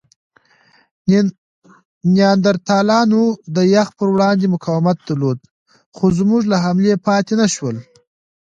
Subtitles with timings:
[2.13, 3.23] نیاندرتالانو
[3.55, 5.39] د یخ پر وړاندې مقاومت درلود؛
[5.95, 7.75] خو زموږ له حملې پاتې نهشول.